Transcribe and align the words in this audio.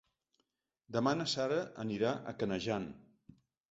Demà 0.95 1.13
na 1.21 1.29
Sara 1.35 1.61
anirà 1.87 2.17
a 2.19 2.37
Canejan. 2.43 2.93